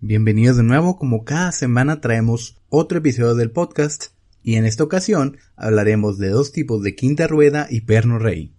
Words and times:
Bienvenidos 0.00 0.56
de 0.56 0.62
nuevo, 0.62 0.96
como 0.96 1.24
cada 1.24 1.50
semana 1.50 2.00
traemos 2.00 2.56
otro 2.68 2.98
episodio 2.98 3.34
del 3.34 3.50
podcast 3.50 4.12
y 4.44 4.54
en 4.54 4.64
esta 4.64 4.84
ocasión 4.84 5.38
hablaremos 5.56 6.18
de 6.18 6.28
dos 6.28 6.52
tipos 6.52 6.84
de 6.84 6.94
quinta 6.94 7.26
rueda 7.26 7.66
y 7.68 7.80
perno 7.80 8.20
rey. 8.20 8.54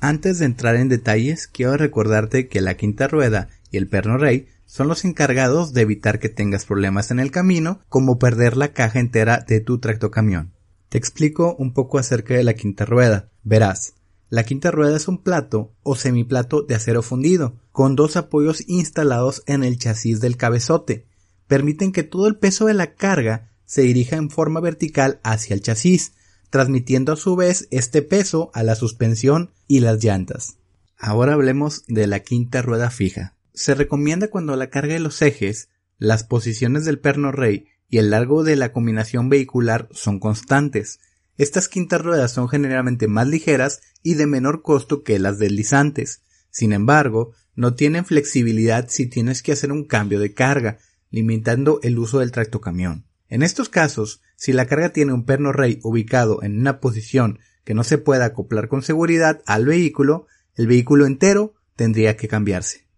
Antes 0.00 0.40
de 0.40 0.46
entrar 0.46 0.74
en 0.74 0.88
detalles, 0.88 1.46
quiero 1.46 1.76
recordarte 1.76 2.48
que 2.48 2.60
la 2.60 2.74
quinta 2.74 3.06
rueda 3.06 3.48
y 3.70 3.76
el 3.76 3.86
perno 3.86 4.18
rey 4.18 4.48
son 4.70 4.86
los 4.86 5.04
encargados 5.04 5.72
de 5.72 5.80
evitar 5.80 6.20
que 6.20 6.28
tengas 6.28 6.64
problemas 6.64 7.10
en 7.10 7.18
el 7.18 7.32
camino, 7.32 7.80
como 7.88 8.20
perder 8.20 8.56
la 8.56 8.72
caja 8.72 9.00
entera 9.00 9.44
de 9.44 9.58
tu 9.60 9.80
tractocamión. 9.80 10.52
Te 10.88 10.96
explico 10.96 11.56
un 11.58 11.72
poco 11.72 11.98
acerca 11.98 12.34
de 12.34 12.44
la 12.44 12.54
quinta 12.54 12.84
rueda. 12.84 13.32
Verás, 13.42 13.94
la 14.28 14.44
quinta 14.44 14.70
rueda 14.70 14.96
es 14.96 15.08
un 15.08 15.18
plato 15.18 15.72
o 15.82 15.96
semiplato 15.96 16.62
de 16.62 16.76
acero 16.76 17.02
fundido, 17.02 17.56
con 17.72 17.96
dos 17.96 18.16
apoyos 18.16 18.62
instalados 18.68 19.42
en 19.46 19.64
el 19.64 19.76
chasis 19.76 20.20
del 20.20 20.36
cabezote. 20.36 21.04
Permiten 21.48 21.90
que 21.90 22.04
todo 22.04 22.28
el 22.28 22.36
peso 22.36 22.66
de 22.66 22.74
la 22.74 22.94
carga 22.94 23.50
se 23.64 23.82
dirija 23.82 24.14
en 24.14 24.30
forma 24.30 24.60
vertical 24.60 25.18
hacia 25.24 25.54
el 25.54 25.62
chasis, 25.62 26.12
transmitiendo 26.48 27.12
a 27.12 27.16
su 27.16 27.34
vez 27.34 27.66
este 27.72 28.02
peso 28.02 28.52
a 28.54 28.62
la 28.62 28.76
suspensión 28.76 29.50
y 29.66 29.80
las 29.80 30.02
llantas. 30.02 30.58
Ahora 30.96 31.32
hablemos 31.32 31.82
de 31.88 32.06
la 32.06 32.20
quinta 32.20 32.62
rueda 32.62 32.88
fija. 32.90 33.34
Se 33.60 33.74
recomienda 33.74 34.28
cuando 34.28 34.56
la 34.56 34.70
carga 34.70 34.94
de 34.94 35.00
los 35.00 35.20
ejes, 35.20 35.68
las 35.98 36.24
posiciones 36.24 36.86
del 36.86 36.98
perno 36.98 37.30
rey 37.30 37.66
y 37.90 37.98
el 37.98 38.08
largo 38.08 38.42
de 38.42 38.56
la 38.56 38.72
combinación 38.72 39.28
vehicular 39.28 39.86
son 39.92 40.18
constantes. 40.18 40.98
Estas 41.36 41.68
quintas 41.68 42.00
ruedas 42.00 42.32
son 42.32 42.48
generalmente 42.48 43.06
más 43.06 43.28
ligeras 43.28 43.82
y 44.02 44.14
de 44.14 44.26
menor 44.26 44.62
costo 44.62 45.02
que 45.02 45.18
las 45.18 45.38
deslizantes. 45.38 46.22
Sin 46.50 46.72
embargo, 46.72 47.32
no 47.54 47.74
tienen 47.74 48.06
flexibilidad 48.06 48.86
si 48.88 49.04
tienes 49.04 49.42
que 49.42 49.52
hacer 49.52 49.72
un 49.72 49.84
cambio 49.84 50.20
de 50.20 50.32
carga, 50.32 50.78
limitando 51.10 51.80
el 51.82 51.98
uso 51.98 52.20
del 52.20 52.32
tractocamión. 52.32 53.04
En 53.28 53.42
estos 53.42 53.68
casos, 53.68 54.22
si 54.36 54.54
la 54.54 54.64
carga 54.64 54.94
tiene 54.94 55.12
un 55.12 55.26
perno 55.26 55.52
rey 55.52 55.80
ubicado 55.82 56.42
en 56.42 56.58
una 56.58 56.80
posición 56.80 57.40
que 57.64 57.74
no 57.74 57.84
se 57.84 57.98
pueda 57.98 58.24
acoplar 58.24 58.68
con 58.68 58.80
seguridad 58.80 59.42
al 59.44 59.66
vehículo, 59.66 60.28
el 60.54 60.66
vehículo 60.66 61.04
entero 61.04 61.52
tendría 61.76 62.16
que 62.16 62.26
cambiarse. 62.26 62.88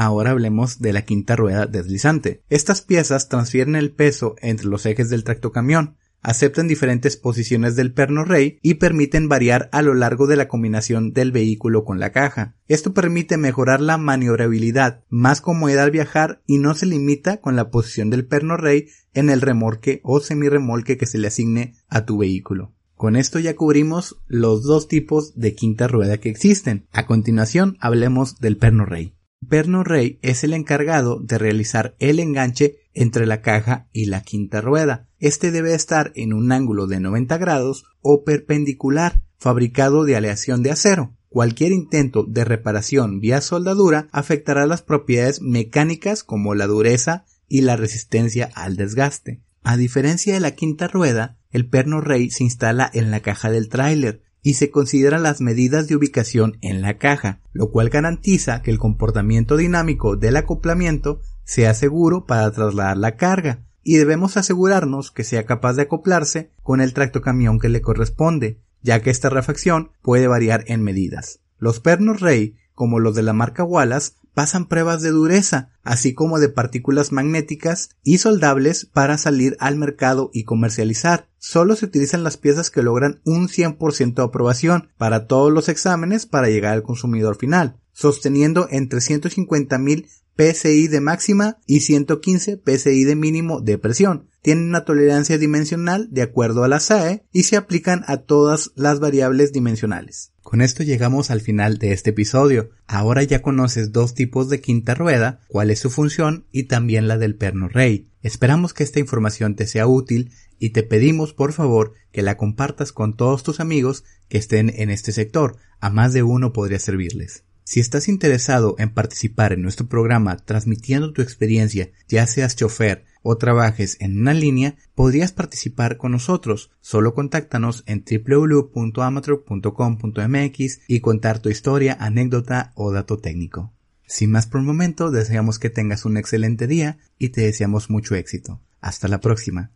Ahora 0.00 0.30
hablemos 0.30 0.78
de 0.78 0.92
la 0.92 1.02
quinta 1.02 1.34
rueda 1.34 1.66
deslizante. 1.66 2.44
Estas 2.50 2.82
piezas 2.82 3.28
transfieren 3.28 3.74
el 3.74 3.90
peso 3.90 4.36
entre 4.40 4.68
los 4.68 4.86
ejes 4.86 5.10
del 5.10 5.24
tractocamión, 5.24 5.96
aceptan 6.22 6.68
diferentes 6.68 7.16
posiciones 7.16 7.74
del 7.74 7.92
perno 7.92 8.24
rey 8.24 8.60
y 8.62 8.74
permiten 8.74 9.28
variar 9.28 9.68
a 9.72 9.82
lo 9.82 9.94
largo 9.94 10.28
de 10.28 10.36
la 10.36 10.46
combinación 10.46 11.14
del 11.14 11.32
vehículo 11.32 11.84
con 11.84 11.98
la 11.98 12.12
caja. 12.12 12.54
Esto 12.68 12.94
permite 12.94 13.38
mejorar 13.38 13.80
la 13.80 13.98
maniobrabilidad, 13.98 15.02
más 15.08 15.40
comodidad 15.40 15.82
al 15.82 15.90
viajar 15.90 16.42
y 16.46 16.58
no 16.58 16.76
se 16.76 16.86
limita 16.86 17.38
con 17.38 17.56
la 17.56 17.72
posición 17.72 18.08
del 18.08 18.24
perno 18.24 18.56
rey 18.56 18.86
en 19.14 19.30
el 19.30 19.40
remolque 19.40 20.00
o 20.04 20.20
semirremolque 20.20 20.96
que 20.96 21.06
se 21.06 21.18
le 21.18 21.26
asigne 21.26 21.74
a 21.88 22.04
tu 22.04 22.18
vehículo. 22.18 22.72
Con 22.94 23.16
esto 23.16 23.40
ya 23.40 23.56
cubrimos 23.56 24.20
los 24.28 24.62
dos 24.62 24.86
tipos 24.86 25.34
de 25.34 25.56
quinta 25.56 25.88
rueda 25.88 26.18
que 26.18 26.28
existen. 26.28 26.86
A 26.92 27.04
continuación 27.06 27.76
hablemos 27.80 28.38
del 28.38 28.58
perno 28.58 28.84
rey. 28.84 29.17
Perno 29.48 29.84
Rey 29.84 30.18
es 30.22 30.44
el 30.44 30.52
encargado 30.52 31.20
de 31.20 31.38
realizar 31.38 31.94
el 31.98 32.20
enganche 32.20 32.76
entre 32.92 33.26
la 33.26 33.40
caja 33.40 33.88
y 33.92 34.06
la 34.06 34.22
quinta 34.22 34.60
rueda. 34.60 35.08
Este 35.18 35.50
debe 35.50 35.74
estar 35.74 36.12
en 36.14 36.32
un 36.32 36.52
ángulo 36.52 36.86
de 36.86 37.00
90 37.00 37.38
grados 37.38 37.84
o 38.02 38.24
perpendicular, 38.24 39.22
fabricado 39.38 40.04
de 40.04 40.16
aleación 40.16 40.62
de 40.62 40.72
acero. 40.72 41.14
Cualquier 41.28 41.72
intento 41.72 42.24
de 42.24 42.44
reparación 42.44 43.20
vía 43.20 43.40
soldadura 43.40 44.08
afectará 44.12 44.66
las 44.66 44.82
propiedades 44.82 45.40
mecánicas 45.40 46.24
como 46.24 46.54
la 46.54 46.66
dureza 46.66 47.24
y 47.48 47.62
la 47.62 47.76
resistencia 47.76 48.50
al 48.54 48.76
desgaste. 48.76 49.42
A 49.62 49.76
diferencia 49.76 50.34
de 50.34 50.40
la 50.40 50.52
quinta 50.52 50.88
rueda, 50.88 51.38
el 51.50 51.68
perno 51.68 52.00
rey 52.00 52.30
se 52.30 52.44
instala 52.44 52.90
en 52.92 53.10
la 53.10 53.20
caja 53.20 53.50
del 53.50 53.68
tráiler, 53.68 54.22
y 54.42 54.54
se 54.54 54.70
consideran 54.70 55.22
las 55.22 55.40
medidas 55.40 55.88
de 55.88 55.96
ubicación 55.96 56.58
en 56.60 56.82
la 56.82 56.98
caja, 56.98 57.40
lo 57.52 57.70
cual 57.70 57.88
garantiza 57.88 58.62
que 58.62 58.70
el 58.70 58.78
comportamiento 58.78 59.56
dinámico 59.56 60.16
del 60.16 60.36
acoplamiento 60.36 61.20
sea 61.44 61.74
seguro 61.74 62.26
para 62.26 62.50
trasladar 62.50 62.96
la 62.96 63.16
carga, 63.16 63.64
y 63.82 63.96
debemos 63.96 64.36
asegurarnos 64.36 65.10
que 65.10 65.24
sea 65.24 65.46
capaz 65.46 65.74
de 65.74 65.82
acoplarse 65.82 66.50
con 66.62 66.80
el 66.80 66.92
tractocamión 66.92 67.58
que 67.58 67.70
le 67.70 67.80
corresponde, 67.80 68.60
ya 68.82 69.00
que 69.00 69.10
esta 69.10 69.30
refacción 69.30 69.92
puede 70.02 70.28
variar 70.28 70.64
en 70.66 70.82
medidas. 70.82 71.40
Los 71.58 71.80
pernos 71.80 72.20
Rey, 72.20 72.56
como 72.78 73.00
los 73.00 73.16
de 73.16 73.22
la 73.24 73.32
marca 73.32 73.64
Wallace, 73.64 74.12
pasan 74.34 74.68
pruebas 74.68 75.02
de 75.02 75.10
dureza, 75.10 75.70
así 75.82 76.14
como 76.14 76.38
de 76.38 76.48
partículas 76.48 77.10
magnéticas 77.10 77.90
y 78.04 78.18
soldables 78.18 78.86
para 78.86 79.18
salir 79.18 79.56
al 79.58 79.74
mercado 79.74 80.30
y 80.32 80.44
comercializar. 80.44 81.26
Solo 81.38 81.74
se 81.74 81.86
utilizan 81.86 82.22
las 82.22 82.36
piezas 82.36 82.70
que 82.70 82.84
logran 82.84 83.20
un 83.24 83.48
100% 83.48 84.14
de 84.14 84.22
aprobación 84.22 84.90
para 84.96 85.26
todos 85.26 85.52
los 85.52 85.68
exámenes 85.68 86.26
para 86.26 86.50
llegar 86.50 86.72
al 86.72 86.84
consumidor 86.84 87.34
final, 87.34 87.80
sosteniendo 87.92 88.68
entre 88.70 89.00
150.000 89.00 90.06
PSI 90.38 90.86
de 90.86 91.00
máxima 91.00 91.58
y 91.66 91.80
115 91.80 92.62
PSI 92.64 93.02
de 93.02 93.16
mínimo 93.16 93.60
de 93.60 93.76
presión. 93.76 94.28
Tienen 94.40 94.68
una 94.68 94.84
tolerancia 94.84 95.36
dimensional 95.36 96.08
de 96.12 96.22
acuerdo 96.22 96.62
a 96.62 96.68
la 96.68 96.78
SAE 96.78 97.24
y 97.32 97.42
se 97.42 97.56
aplican 97.56 98.04
a 98.06 98.18
todas 98.18 98.70
las 98.76 99.00
variables 99.00 99.52
dimensionales. 99.52 100.30
Con 100.42 100.60
esto 100.60 100.84
llegamos 100.84 101.32
al 101.32 101.40
final 101.40 101.78
de 101.78 101.92
este 101.92 102.10
episodio. 102.10 102.70
Ahora 102.86 103.24
ya 103.24 103.42
conoces 103.42 103.90
dos 103.90 104.14
tipos 104.14 104.48
de 104.48 104.60
quinta 104.60 104.94
rueda, 104.94 105.40
cuál 105.48 105.70
es 105.70 105.80
su 105.80 105.90
función 105.90 106.46
y 106.52 106.62
también 106.62 107.08
la 107.08 107.18
del 107.18 107.34
perno 107.34 107.68
rey. 107.68 108.08
Esperamos 108.22 108.74
que 108.74 108.84
esta 108.84 109.00
información 109.00 109.56
te 109.56 109.66
sea 109.66 109.88
útil 109.88 110.30
y 110.60 110.70
te 110.70 110.84
pedimos 110.84 111.34
por 111.34 111.52
favor 111.52 111.94
que 112.12 112.22
la 112.22 112.36
compartas 112.36 112.92
con 112.92 113.16
todos 113.16 113.42
tus 113.42 113.58
amigos 113.58 114.04
que 114.28 114.38
estén 114.38 114.72
en 114.74 114.90
este 114.90 115.10
sector. 115.10 115.56
A 115.80 115.90
más 115.90 116.12
de 116.12 116.22
uno 116.22 116.52
podría 116.52 116.78
servirles. 116.78 117.44
Si 117.68 117.80
estás 117.80 118.08
interesado 118.08 118.76
en 118.78 118.88
participar 118.88 119.52
en 119.52 119.60
nuestro 119.60 119.88
programa 119.88 120.38
transmitiendo 120.38 121.12
tu 121.12 121.20
experiencia, 121.20 121.90
ya 122.08 122.26
seas 122.26 122.56
chofer 122.56 123.04
o 123.22 123.36
trabajes 123.36 123.98
en 124.00 124.18
una 124.18 124.32
línea, 124.32 124.76
podrías 124.94 125.32
participar 125.32 125.98
con 125.98 126.12
nosotros. 126.12 126.70
Solo 126.80 127.12
contáctanos 127.12 127.84
en 127.84 128.06
www.amateur.com.mx 128.10 130.80
y 130.88 131.00
contar 131.00 131.40
tu 131.40 131.50
historia, 131.50 131.94
anécdota 132.00 132.72
o 132.74 132.90
dato 132.90 133.18
técnico. 133.18 133.74
Sin 134.06 134.30
más 134.30 134.46
por 134.46 134.62
el 134.62 134.66
momento, 134.66 135.10
deseamos 135.10 135.58
que 135.58 135.68
tengas 135.68 136.06
un 136.06 136.16
excelente 136.16 136.68
día 136.68 136.96
y 137.18 137.28
te 137.28 137.42
deseamos 137.42 137.90
mucho 137.90 138.14
éxito. 138.14 138.62
Hasta 138.80 139.08
la 139.08 139.20
próxima. 139.20 139.72